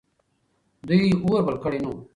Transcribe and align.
دوی 0.87 1.03
اور 1.25 1.41
بل 1.47 1.55
کړی 1.63 1.79
نه 1.83 1.89
و. 1.91 1.93